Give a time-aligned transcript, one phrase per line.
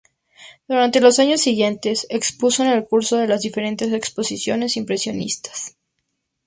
[0.67, 5.77] Durante los años siguientes, expuso en el curso de las diferentes exposiciones impresionistas.